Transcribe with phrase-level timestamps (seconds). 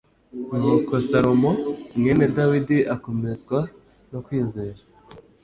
[0.59, 1.51] nuko salomo
[1.99, 3.59] mwene dawidi akomezwa
[4.11, 4.81] no kwizera